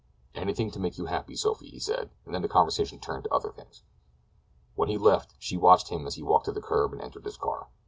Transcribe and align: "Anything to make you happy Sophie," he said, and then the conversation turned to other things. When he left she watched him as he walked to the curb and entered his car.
"Anything 0.33 0.71
to 0.71 0.79
make 0.79 0.97
you 0.97 1.05
happy 1.05 1.35
Sophie," 1.35 1.69
he 1.69 1.77
said, 1.77 2.09
and 2.25 2.33
then 2.33 2.41
the 2.41 2.47
conversation 2.47 2.97
turned 2.99 3.25
to 3.25 3.31
other 3.31 3.51
things. 3.51 3.83
When 4.73 4.89
he 4.89 4.97
left 4.97 5.35
she 5.37 5.57
watched 5.57 5.89
him 5.89 6.07
as 6.07 6.15
he 6.15 6.23
walked 6.23 6.45
to 6.45 6.51
the 6.51 6.59
curb 6.59 6.91
and 6.93 7.01
entered 7.03 7.23
his 7.25 7.37
car. 7.37 7.67